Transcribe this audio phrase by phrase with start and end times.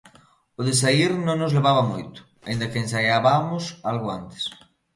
[0.59, 4.43] O de saír non nos levaba moito, aínda que ensaiabamos algo antes.